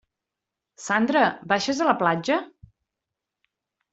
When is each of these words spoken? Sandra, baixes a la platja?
Sandra, 0.85 1.21
baixes 1.51 1.83
a 1.85 1.87
la 1.89 1.95
platja? 2.01 2.39